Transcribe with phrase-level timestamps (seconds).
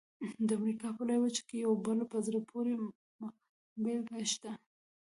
[0.47, 2.73] د امریکا په لویه وچه کې یوه بله په زړه پورې
[3.21, 4.51] مخبېلګه شته.